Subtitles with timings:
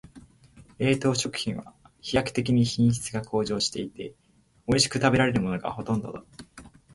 [0.79, 4.15] 冷凍食品は飛躍的に品質が向上していて、
[4.65, 6.23] おいしく食べられるものがほとんどだ。